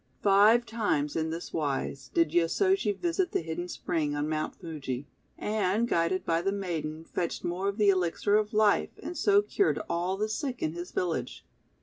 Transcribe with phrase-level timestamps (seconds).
[0.23, 5.05] Five times, in this wise, did Yosoji visit the hidden spring on Mount Fuji,
[5.37, 9.79] and, guided by the maiden, fetched more of the Elixir of Life, and so cured
[9.87, 11.45] all the sick in his village.